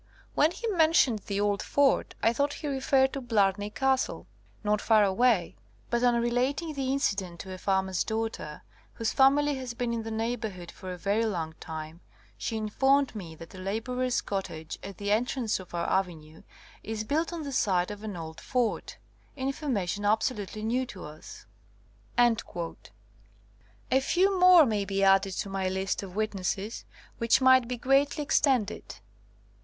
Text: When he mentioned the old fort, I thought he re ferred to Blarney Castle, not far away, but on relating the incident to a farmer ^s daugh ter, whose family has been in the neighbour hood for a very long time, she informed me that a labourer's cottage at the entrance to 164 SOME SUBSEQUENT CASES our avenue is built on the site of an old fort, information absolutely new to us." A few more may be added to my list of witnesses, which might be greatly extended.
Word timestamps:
When 0.33 0.49
he 0.49 0.65
mentioned 0.65 1.19
the 1.27 1.39
old 1.39 1.61
fort, 1.61 2.15
I 2.23 2.33
thought 2.33 2.53
he 2.53 2.67
re 2.67 2.79
ferred 2.79 3.11
to 3.13 3.21
Blarney 3.21 3.69
Castle, 3.69 4.25
not 4.63 4.81
far 4.81 5.03
away, 5.03 5.57
but 5.91 6.01
on 6.01 6.19
relating 6.19 6.73
the 6.73 6.91
incident 6.91 7.39
to 7.41 7.53
a 7.53 7.59
farmer 7.59 7.91
^s 7.91 8.03
daugh 8.03 8.31
ter, 8.31 8.63
whose 8.93 9.13
family 9.13 9.53
has 9.57 9.75
been 9.75 9.93
in 9.93 10.01
the 10.01 10.09
neighbour 10.09 10.49
hood 10.49 10.71
for 10.71 10.91
a 10.91 10.97
very 10.97 11.23
long 11.23 11.53
time, 11.59 12.01
she 12.35 12.57
informed 12.57 13.13
me 13.15 13.35
that 13.35 13.53
a 13.53 13.59
labourer's 13.59 14.21
cottage 14.21 14.79
at 14.81 14.97
the 14.97 15.11
entrance 15.11 15.57
to 15.57 15.65
164 15.65 15.69
SOME 15.69 16.15
SUBSEQUENT 16.15 16.45
CASES 16.47 16.47
our 16.49 16.93
avenue 16.95 16.95
is 16.95 17.03
built 17.03 17.31
on 17.31 17.43
the 17.43 17.53
site 17.53 17.91
of 17.91 18.03
an 18.03 18.15
old 18.17 18.41
fort, 18.41 18.97
information 19.35 20.03
absolutely 20.03 20.63
new 20.63 20.83
to 20.87 21.05
us." 21.05 21.45
A 22.17 23.99
few 23.99 24.39
more 24.39 24.65
may 24.65 24.83
be 24.83 25.03
added 25.03 25.33
to 25.33 25.49
my 25.49 25.69
list 25.69 26.01
of 26.01 26.15
witnesses, 26.15 26.85
which 27.19 27.39
might 27.39 27.67
be 27.67 27.77
greatly 27.77 28.23
extended. 28.23 28.95